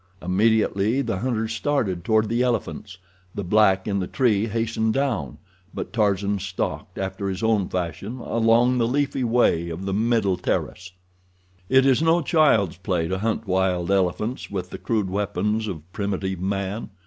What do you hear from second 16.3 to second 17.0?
man.